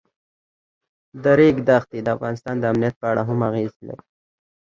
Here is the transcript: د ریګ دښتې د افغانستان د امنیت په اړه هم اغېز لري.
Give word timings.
د 1.23 1.25
ریګ 1.39 1.55
دښتې 1.67 1.99
د 2.03 2.07
افغانستان 2.15 2.55
د 2.59 2.63
امنیت 2.71 2.95
په 3.01 3.05
اړه 3.11 3.21
هم 3.29 3.39
اغېز 3.49 3.73
لري. 3.87 4.03